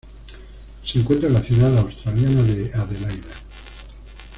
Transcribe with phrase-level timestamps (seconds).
[0.83, 3.35] Se encuentra en la ciudad australiana de Adelaida.